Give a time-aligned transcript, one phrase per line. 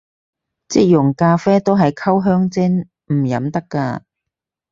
[0.67, 4.01] 即溶咖啡都係溝香精，唔飲得咖